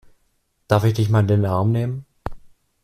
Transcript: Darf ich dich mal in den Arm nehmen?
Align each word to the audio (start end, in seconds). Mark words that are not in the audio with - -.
Darf 0.67 0.83
ich 0.85 0.95
dich 0.95 1.11
mal 1.11 1.19
in 1.19 1.27
den 1.27 1.45
Arm 1.45 1.71
nehmen? 1.71 2.07